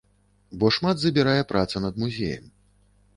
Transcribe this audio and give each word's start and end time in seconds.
Бо 0.61 0.69
шмат 0.77 0.97
забірае 1.01 1.37
праца 1.51 1.83
над 1.85 1.99
музеем. 2.05 2.49